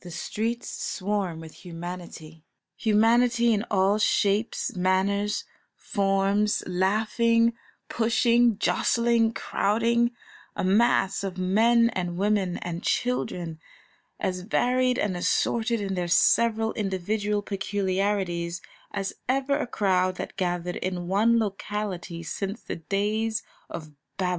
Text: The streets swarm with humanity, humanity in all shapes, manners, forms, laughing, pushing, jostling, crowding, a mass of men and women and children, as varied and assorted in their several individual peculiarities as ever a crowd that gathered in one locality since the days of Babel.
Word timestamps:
The 0.00 0.10
streets 0.10 0.70
swarm 0.70 1.38
with 1.38 1.66
humanity, 1.66 2.46
humanity 2.78 3.52
in 3.52 3.66
all 3.70 3.98
shapes, 3.98 4.74
manners, 4.74 5.44
forms, 5.74 6.62
laughing, 6.66 7.52
pushing, 7.90 8.56
jostling, 8.56 9.32
crowding, 9.34 10.12
a 10.56 10.64
mass 10.64 11.22
of 11.22 11.36
men 11.36 11.90
and 11.90 12.16
women 12.16 12.56
and 12.56 12.82
children, 12.82 13.60
as 14.18 14.40
varied 14.40 14.98
and 14.98 15.14
assorted 15.14 15.82
in 15.82 15.92
their 15.92 16.08
several 16.08 16.72
individual 16.72 17.42
peculiarities 17.42 18.62
as 18.92 19.12
ever 19.28 19.58
a 19.58 19.66
crowd 19.66 20.14
that 20.16 20.38
gathered 20.38 20.76
in 20.76 21.06
one 21.06 21.38
locality 21.38 22.22
since 22.22 22.62
the 22.62 22.76
days 22.76 23.42
of 23.68 23.92
Babel. 24.16 24.34